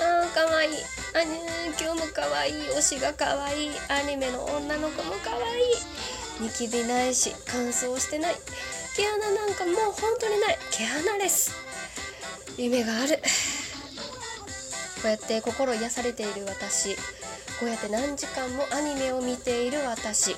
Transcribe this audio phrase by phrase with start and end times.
[0.00, 0.70] あーかわいい。
[1.14, 1.40] あね
[1.80, 2.54] 今日もかわいい。
[2.76, 3.70] 推しがかわいい。
[3.88, 6.42] アニメの女の子もかわいい。
[6.42, 8.34] ニキビないし乾燥してない。
[8.96, 10.58] 毛穴なんかもう本当にない。
[10.70, 11.52] 毛穴です。
[12.56, 13.16] 夢がある。
[15.02, 16.96] こうやって心癒されている私。
[17.60, 20.36] こうやって何時間もアニメを見ている私。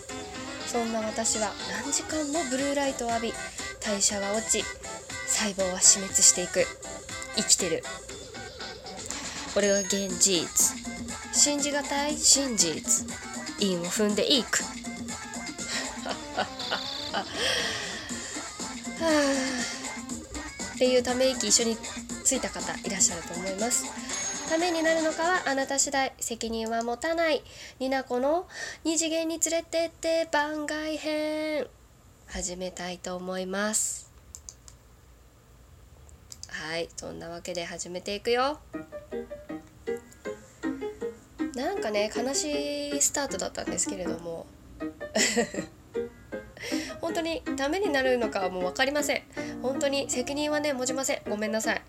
[0.66, 1.52] そんな私は
[1.82, 3.32] 何時間もブルーライトを浴び
[3.80, 4.62] 代謝は落ち
[5.26, 6.66] 細胞は死滅していく。
[7.36, 7.82] 生きてる。
[9.54, 10.76] これが現実。
[11.32, 12.16] 信じがたい？
[12.16, 13.06] 真実
[13.58, 14.60] 韻を踏んでいく。
[20.74, 21.76] っていうため息一緒に
[22.24, 24.48] ついた方いらっしゃると思います。
[24.48, 27.42] ためになるのかはあなた次第責任は持たない。
[27.78, 28.48] になこの
[28.84, 31.66] 二次元に連れてって番外編。
[32.26, 34.10] 始めたいと思います。
[36.48, 38.58] はいそんなわけで始めていくよ。
[41.60, 44.46] なんかね悲しいスタートだったんですけれども。
[47.00, 49.22] 本当にためになるのかはもう分かりません。
[49.62, 51.20] 本当に責任はね持ちません。
[51.28, 51.82] ごめんなさい。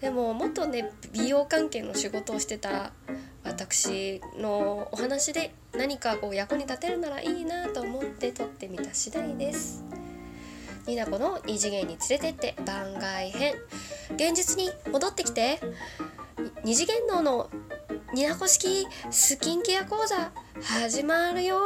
[0.00, 2.92] でももっとね美容関係の仕事をしてた
[3.44, 9.84] 私のお話で何かこう役に立てるならいいなと思って撮ってみた次第です。
[10.86, 13.54] ニナコの二次元に連れてって番外編。
[14.16, 15.60] 現実に戻ってきて。
[16.64, 17.50] 二次元脳の
[18.14, 20.30] ニナコ式スキンケア講座
[20.62, 21.58] 始まるよ。
[21.58, 21.64] も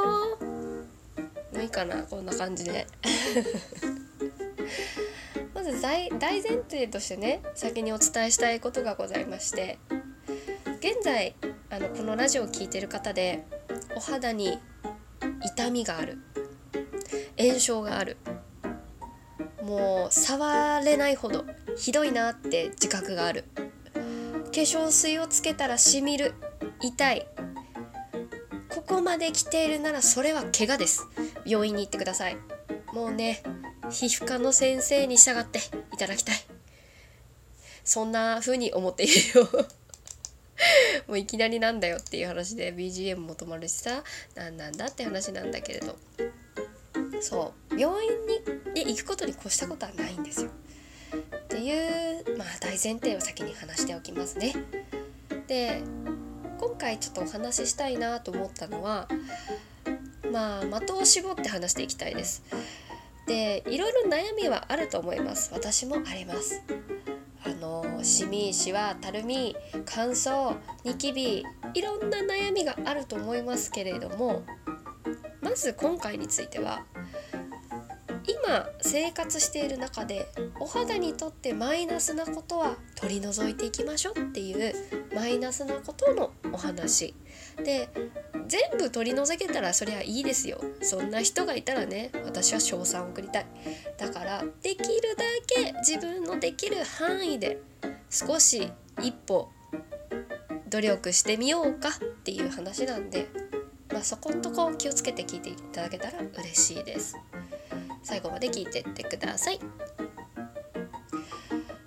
[1.53, 2.87] ういいかなこんな感じで。
[5.53, 9.79] まず大大前提としてね先にお伝えしたいことがございまして。
[10.79, 11.35] 現在
[11.69, 13.45] あのこのラジオを聴いてる方で
[13.95, 14.59] お肌に
[15.45, 16.17] 痛みがある。
[17.37, 18.17] 炎症がある。
[19.63, 21.45] もう触れないほど
[21.77, 23.45] ひどいなって自覚がある。
[24.59, 26.35] 化粧水をつけたらしみる。
[26.83, 27.29] 痛い。
[28.69, 31.07] ここまで来ているならそれは怪我です。
[31.47, 32.37] 病院に行ってください。
[32.93, 33.41] もうね
[33.89, 35.61] 皮膚科の先生に従って
[35.95, 36.37] いただきたい。
[37.85, 39.49] そんな風に思っているよ。
[41.07, 44.03] もういきなりなんだよっていう話で BGM も止まるしさ。
[44.35, 45.97] 何なんだって話なんだけれど。
[47.21, 47.79] そう。
[47.79, 50.51] 病院にで行くことに越したことはないんですよ。
[51.15, 54.55] っていうまあ大前提を先に話しておきますね。
[55.47, 55.83] で
[56.59, 59.09] 今回ちょっとお話ししたいなと思ったのは
[60.33, 62.43] まあ的を絞って話していきたいです。
[63.27, 65.51] でいろいろ悩みはあると思います。
[65.53, 66.63] 私もあります。
[67.45, 71.45] あのシミシワたるみ乾燥ニキビ
[71.75, 74.43] いろんな悩みがあると思いますけれども
[75.41, 76.85] まず今回については
[78.29, 80.29] 今生活している中で
[80.61, 84.75] お肌にとってマイナスなことは取り除いていきましょうっていう
[85.15, 87.15] マイナスなことのお話。
[87.65, 87.89] で
[88.47, 90.61] 全部取り除けたらそりゃいいですよ。
[90.83, 93.47] そんな人がいたらね私は賞賛を送りたい。
[93.97, 97.61] だからできるだけ自分のできる範囲で
[98.11, 99.49] 少し一歩
[100.69, 101.93] 努力してみようかっ
[102.25, 103.29] ていう話なんで、
[103.93, 107.17] まあ、そこんとこ気をつけて聞いていただけたら嬉しいです。
[108.09, 109.61] 最後まで聞いてってください。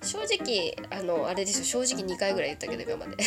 [0.04, 3.18] 正直あのあれですよ正直2回ぐらい言ったけど今まで。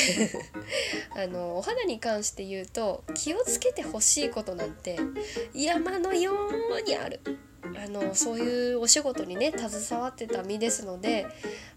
[1.17, 4.97] あのお肌に関して言うと気をつけてほしいことなんて
[5.53, 7.21] 山のようにある。
[7.65, 11.27] あのそういうお仕事にね携わってた身ですので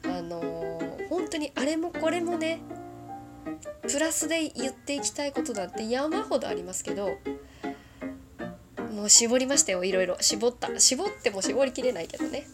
[0.03, 0.79] あの
[1.09, 2.59] 本当にあれもこれもね
[3.81, 7.17] プラスで言っていきたいことなんて山ほどありますけど
[8.97, 10.17] もう絞りましたよいろいろ。
[10.19, 10.79] 絞った。
[10.79, 12.47] 絞っても絞りきれないけどね。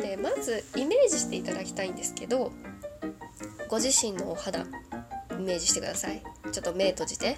[0.00, 2.52] でまずイメージしていただきたいんですけど
[3.68, 4.64] ご自身のお肌イ
[5.42, 6.22] メージしてください。
[6.52, 7.36] ちょっと目閉じて。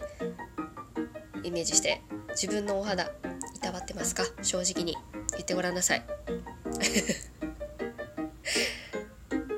[1.43, 2.03] イメージして。
[2.31, 3.09] 自分のお肌い
[3.61, 4.23] たわってますか？
[4.43, 4.97] 正直に。
[5.33, 6.05] 言ってごらんなさい。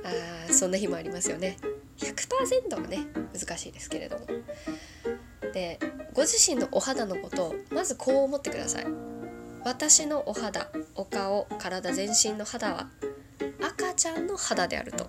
[0.02, 1.58] あーそんな日もありますよね。
[1.98, 3.06] 100%はね
[3.38, 4.26] 難しいですけれども。
[5.52, 5.78] で
[6.14, 8.86] ご自身のお肌のことをまずこう思ってください。
[9.64, 12.88] 私のお肌お顔体全身の肌は
[13.60, 15.08] 赤ちゃんの肌であると、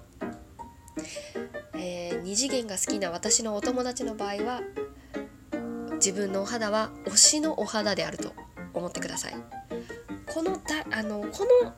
[1.76, 4.62] えー、二次元が好きな私のお友達の場合は
[5.96, 8.34] 自分のお肌は推しのお肌であると
[8.74, 9.36] 思ってください。
[10.26, 11.74] このたあのこの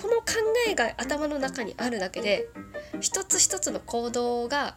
[0.00, 0.24] この考
[0.68, 2.48] えが頭の中にあるだけで
[3.00, 4.76] 一つ一つの行動が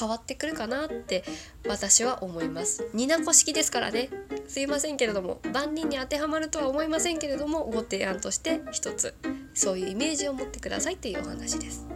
[0.00, 1.22] 変わってくるかなって
[1.68, 2.88] 私は思います。
[2.94, 4.08] ニナコ式ですからね。
[4.48, 9.14] すいませんけれども万人に当てはまるとは思いませんけれどもご提案として一つ
[9.52, 11.86] そういうイメージを持ってくださいっていうお話です。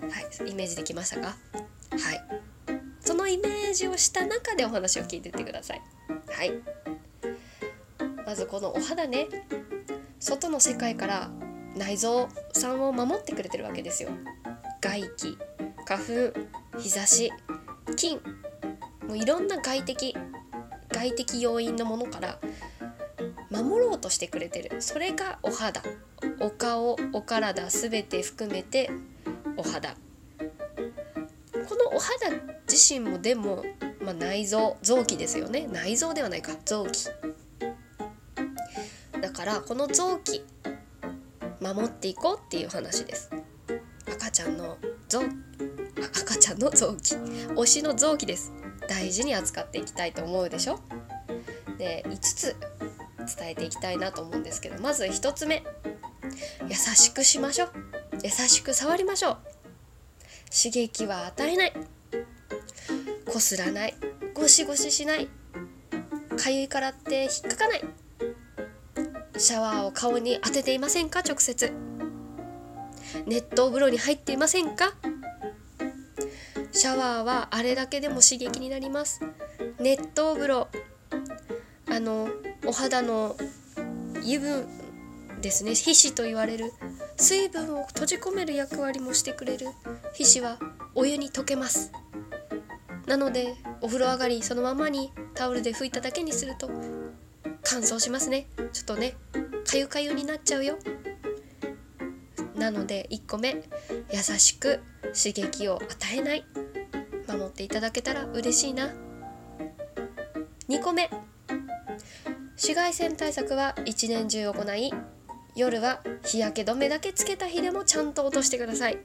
[0.00, 1.28] はいイメージできましたか？
[1.28, 1.36] はい。
[3.00, 5.82] そのイメージをした中でお話を聞いてってください。
[6.08, 6.52] はい。
[8.24, 9.28] まずこのお肌ね
[10.18, 11.30] 外の世界から
[11.76, 14.08] 内臓さんを守ってくれてるわけですよ。
[14.80, 15.38] 外気
[15.86, 16.32] 花粉
[16.78, 17.32] 日差し
[17.96, 18.20] 菌
[19.06, 20.16] もういろんな外的
[20.90, 22.38] 外的要因のものから
[23.50, 24.82] 守ろうとしてくれてる。
[24.82, 25.82] それがお肌。
[26.40, 28.90] お顔お体全て含めて
[29.56, 29.94] お肌。
[31.68, 32.36] このお肌
[32.68, 33.64] 自身もでも、
[34.00, 35.66] まあ、内臓臓器ですよね。
[35.70, 36.52] 内臓ではないか。
[36.64, 37.06] 臓器。
[39.20, 40.44] だからこの臓器
[41.60, 43.30] 守っていこうっていう話です。
[44.12, 45.20] 赤ちゃんの臓
[46.06, 48.52] 赤ちゃんの臓器推しの臓器です。
[48.88, 50.78] 大事に扱っていきたいと思うでしょ？
[51.78, 52.56] で5つ
[53.36, 55.64] 伝えていきたいなと思うんですけどまず1つ目。
[56.68, 57.70] 優しくしましょう。
[58.22, 59.36] 優しく触りましょう。
[60.50, 61.72] 刺激は与えない。
[63.26, 63.94] こすらない。
[64.34, 65.28] ゴシゴシしない。
[66.38, 67.84] かゆいからって引っかかない。
[69.38, 71.20] シャワーを顔に当てていませんか？
[71.20, 71.72] 直接。
[73.26, 74.94] 熱湯風呂に入っていませんか？
[76.76, 79.22] シャワーはあれだけでも刺激になります。
[79.80, 80.68] 熱湯風呂。
[81.90, 82.28] あの
[82.66, 83.34] お肌の
[84.22, 84.66] 油分
[85.40, 85.74] ですね。
[85.74, 86.74] 皮脂と言われる。
[87.16, 89.68] 水分を閉じ込める役割もしてくれる。
[90.12, 90.58] 皮脂は
[90.94, 91.92] お湯に溶けます。
[93.06, 96.68] なのでお風呂上がりそのままにタオルで拭いただけにすると
[97.62, 98.48] 乾燥しますね。
[98.74, 99.14] ちょっとね
[99.66, 100.76] かゆかゆになっちゃうよ。
[102.54, 103.62] なので1個目
[104.12, 104.80] 優しく
[105.14, 106.44] 刺激を与えない。
[107.28, 108.92] 守っていただけたら嬉しいな。
[110.68, 111.10] 2個目。
[112.52, 114.92] 紫外線対策は一年中行い。
[115.54, 118.98] 夜は日焼け止めだけつけた日でもちゃんと落としてください。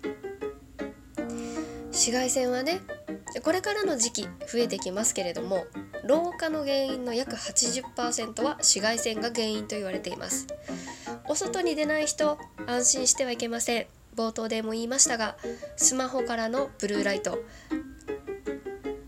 [1.92, 2.82] 紫外線はね
[3.44, 5.66] これからの時期増えてきますけれども
[6.04, 10.48] 老化の原因の約80%は紫外線が原因と言われています。
[11.30, 12.38] お外に出ない人
[12.68, 13.86] 安心してはいけません。
[14.16, 15.38] 冒頭でも言いましたが
[15.78, 17.44] スマホからのブルーライト。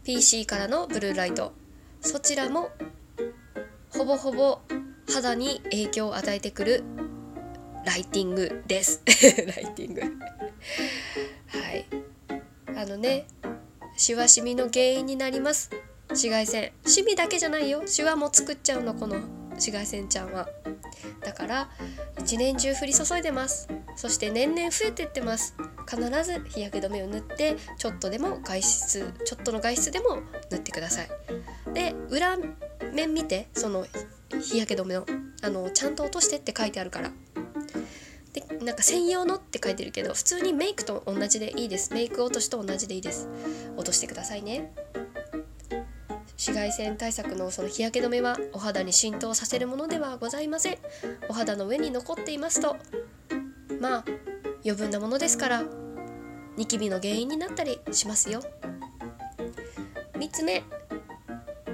[0.03, 1.53] PC からのブルーライト。
[2.01, 2.71] そちらも
[3.89, 4.59] ほぼほぼ
[5.13, 6.83] 肌に影響を与えてくる
[7.85, 9.01] ライティングです。
[9.07, 9.13] ラ
[9.69, 10.01] イティング。
[10.01, 10.07] は
[11.71, 11.85] い。
[12.75, 13.27] あのね
[13.95, 15.69] シワシミの原因になります。
[16.09, 16.71] 紫外線。
[16.85, 17.83] シミだけじゃないよ。
[17.85, 19.19] シワも作っちゃうのこの
[19.51, 20.49] 紫外線ちゃんは。
[21.21, 21.69] だから
[22.19, 23.67] 一年中降り注いでます。
[23.95, 25.55] そして年々増えてってます。
[25.89, 31.09] 必ず日焼け止めを塗ってちょっとでも外出ちょっとの外出でも塗ってください。
[31.73, 32.37] で裏
[32.93, 33.85] 面見てその
[34.29, 35.05] 日焼け止めの
[35.41, 37.11] あのちゃんと落としてって書いてあるから。
[38.33, 41.93] でなんか専用のって書いてるけど普通にメイクと同じでいいです。
[41.93, 43.29] メイク落としと同じでいいです。
[43.75, 44.73] 落としてくださいね。
[46.35, 50.77] 紫外線対策のその日焼け止めはお肌に浸透させるものではございません。
[51.29, 52.75] お肌の上に残っていますと
[53.83, 54.05] まあ
[54.63, 55.63] 余分なものですから
[56.55, 58.41] ニキビの原因になったりしますよ。
[60.13, 60.63] 3つ目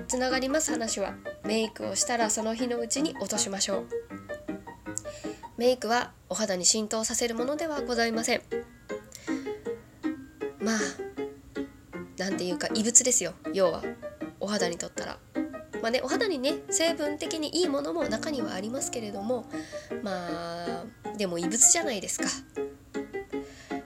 [0.07, 1.13] つながります話は
[1.43, 3.87] メイクをしたらその日のうちに落としましょう。
[5.55, 8.41] メイクはお肌に浸透させるものではございません。
[10.59, 10.79] まあ
[12.17, 13.83] なんていうか異物ですよ要は。
[14.39, 15.19] お肌にとったら。
[15.83, 19.45] まあねお肌にね成分的にいいものも中にはありますけれども
[20.01, 20.11] ま
[20.65, 20.85] あ
[21.19, 22.25] でも異物じゃないですか。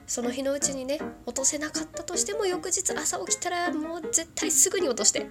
[0.06, 5.26] その日のうちにね落とせなかったとしても翌日朝起きたらもう絶対すぐに落として。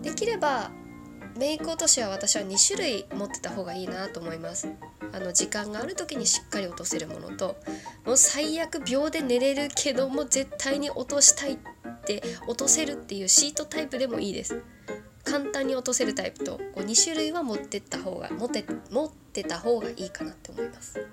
[0.00, 0.70] できれば
[1.36, 4.66] メイク落としは私は2種類持ってた方がいいなと思います。
[5.12, 7.56] あの時間がある時にしっかり落とせるものと
[8.06, 11.58] もう最悪秒で寝れるけども絶対に落としたいっ
[12.06, 14.62] て落とせるっていうシートタイプでもいいです。
[15.24, 21.06] 簡単に落とせるタイプとこう2種類は持ってった方が持って持ってた方がいいかなって思います。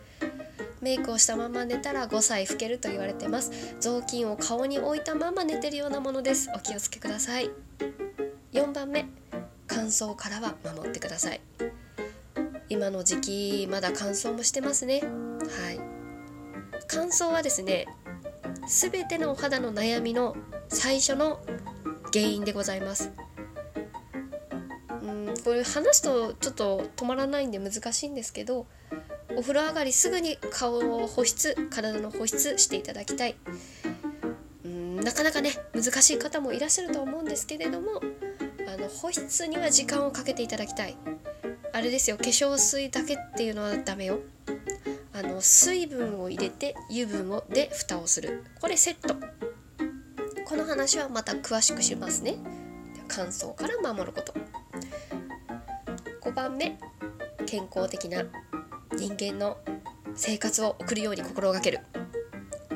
[0.82, 3.76] メイクをしたまま寝たら5歳老けると言われてます。
[3.80, 6.50] 雑巾を顔に置いたまま寝てるようなものです。
[6.56, 7.50] お気をつけください。
[8.54, 9.06] 4番目。
[9.68, 11.42] 乾燥からは守ってください。
[12.70, 15.02] 今の時期まだ乾燥もしてますね。
[15.02, 15.80] はい。
[16.88, 17.86] 乾燥はですね
[18.68, 20.36] 全てのお肌の悩みの
[20.70, 21.40] 最初の
[22.14, 23.12] 原因でございます。
[25.50, 28.68] これ話すとちょっと止まらないんで難しいんですけど
[29.36, 33.36] お風呂上がりすぐに顔を保湿体の保湿していただきたい。
[34.64, 38.00] うんなかなかね難しい方もいらっしゃると思うんですけれども
[38.72, 40.96] あの保湿には時間をかけていただきたい。
[41.74, 44.20] あれですよ化粧水だけっていうのはダメよ。
[45.14, 48.44] あの水分を入れて油分をで蓋をする。
[48.62, 49.16] これセット。
[50.46, 52.36] この話はまた詳しくしますね。
[53.08, 54.59] 乾燥から守ること。
[56.30, 56.78] 5番目
[57.48, 58.24] 健康的な
[58.96, 59.58] 人間の
[60.14, 61.80] 生活を送るように心がける。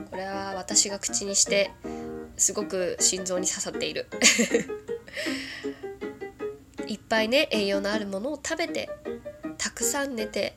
[0.10, 1.70] これは私が口にして
[2.36, 4.08] すごく心臓に刺さっている。
[6.88, 8.90] いっぱいね栄養のあるものを食べて
[9.60, 10.56] たくさん寝て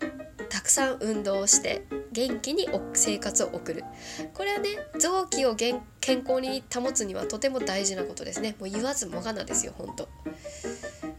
[0.48, 3.84] たくさん運動をして元気に生活を送る。
[4.32, 5.82] これはね臓器を健
[6.26, 8.56] 康に保つにはとても大事なことですね。
[8.58, 10.08] もう言わずもがなですよほんと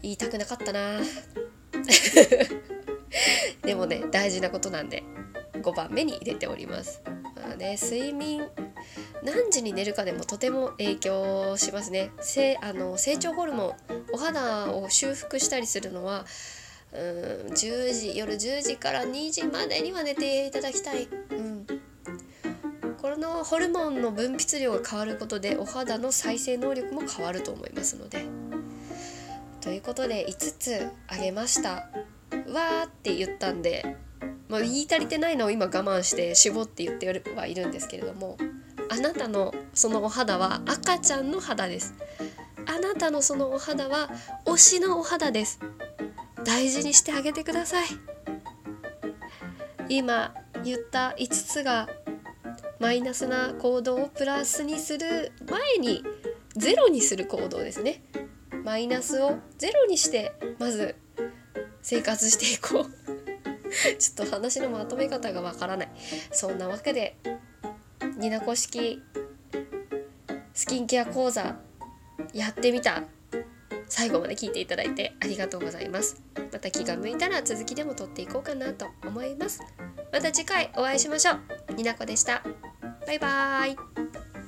[0.02, 0.98] 言いたくなかったな。
[3.62, 5.02] でもね大事なことなんで
[5.54, 7.02] 5番目に入れております。
[7.36, 8.48] まあね睡眠
[9.22, 12.10] 何時に寝るかでもとても影響しますね。
[12.20, 13.74] せあの成長ホルモン
[14.12, 16.24] お肌を修復したりするのは
[16.92, 21.66] うん10時夜10時から2時までには寝ていただきたい、うん、
[23.00, 28.37] このホルモンの分泌量が変わることでお肌の再生能力も変わると思いますので。
[29.68, 31.68] ということで5つあげました。
[31.70, 33.98] わーって言ったんで、
[34.48, 37.06] まあ、言い足りてないのを今我慢して絞って言って
[37.36, 38.38] はいるんですけれども
[38.88, 41.94] あなたのそのお肌は赤ちゃんの肌です。
[42.66, 44.08] あなたのそのお肌は
[44.46, 45.60] 推しのお肌です。
[46.44, 47.88] 大事にしてあげてください。
[49.90, 50.32] 今
[50.64, 51.90] 言った5つが
[52.80, 56.02] マイナスな行動をプラスにする前に
[56.56, 58.02] ゼロにする行動ですね。
[58.64, 60.96] マイナスをゼロにしてまず
[61.82, 63.08] 生活していこう。
[63.98, 65.88] ちょっと話のまとめ方がわからない。
[66.32, 67.16] そんなわけで
[68.18, 69.02] ニナコ式
[70.54, 71.56] スキンケア講座
[72.32, 73.04] やってみた。
[73.88, 76.22] 最後まで聞いていただいてありがとうございます。
[76.52, 79.60] また気が向いたら続きでも撮っていこうかなと思います。
[80.12, 81.32] また次回お会いしましょ
[81.70, 81.72] う。
[81.74, 82.42] になこでした。
[83.06, 83.87] バイバーイ。